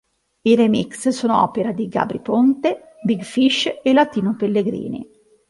I 0.41 0.55
remix 0.55 1.09
sono 1.09 1.35
a 1.35 1.43
opera 1.43 1.71
di 1.71 1.87
Gabry 1.87 2.21
Ponte, 2.21 2.95
Big 3.03 3.21
Fish 3.21 3.71
e 3.83 3.93
Latino 3.93 4.35
Pellegrini. 4.35 5.07